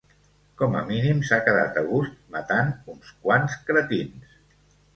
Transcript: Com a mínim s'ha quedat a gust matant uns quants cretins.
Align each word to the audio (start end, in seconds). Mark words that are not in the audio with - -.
Com 0.61 0.77
a 0.79 0.79
mínim 0.91 1.19
s'ha 1.27 1.39
quedat 1.49 1.77
a 1.83 1.85
gust 1.91 2.17
matant 2.37 2.73
uns 2.97 3.15
quants 3.27 3.61
cretins. 3.71 4.37